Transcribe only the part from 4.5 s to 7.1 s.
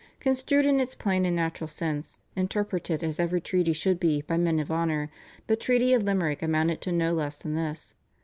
of honour, the Treaty of Limerick amounted to